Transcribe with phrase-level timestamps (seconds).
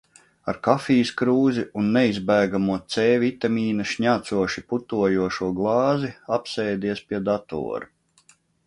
[0.51, 7.97] Ar kafijas krūzi un neizbēgamo C vitamīna šņācoši putojošo glāzi apsēdies pie datora.